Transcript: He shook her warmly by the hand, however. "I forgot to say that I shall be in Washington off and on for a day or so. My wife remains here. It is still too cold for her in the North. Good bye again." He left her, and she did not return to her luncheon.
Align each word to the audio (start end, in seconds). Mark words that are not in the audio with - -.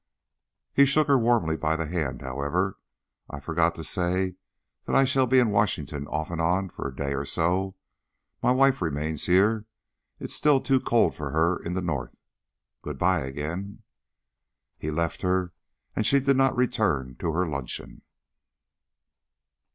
He 0.73 0.85
shook 0.87 1.05
her 1.07 1.19
warmly 1.19 1.55
by 1.55 1.75
the 1.75 1.85
hand, 1.85 2.23
however. 2.23 2.79
"I 3.29 3.39
forgot 3.39 3.75
to 3.75 3.83
say 3.83 4.33
that 4.85 4.95
I 4.95 5.05
shall 5.05 5.27
be 5.27 5.37
in 5.37 5.51
Washington 5.51 6.07
off 6.07 6.31
and 6.31 6.41
on 6.41 6.69
for 6.69 6.87
a 6.87 6.95
day 6.95 7.13
or 7.13 7.23
so. 7.23 7.75
My 8.41 8.49
wife 8.49 8.81
remains 8.81 9.27
here. 9.27 9.67
It 10.19 10.25
is 10.31 10.35
still 10.35 10.59
too 10.59 10.79
cold 10.79 11.13
for 11.13 11.29
her 11.29 11.55
in 11.55 11.73
the 11.73 11.81
North. 11.83 12.17
Good 12.81 12.97
bye 12.97 13.19
again." 13.21 13.83
He 14.75 14.89
left 14.89 15.21
her, 15.21 15.53
and 15.95 16.03
she 16.03 16.19
did 16.19 16.35
not 16.35 16.57
return 16.57 17.15
to 17.19 17.31
her 17.33 17.45
luncheon. 17.47 18.01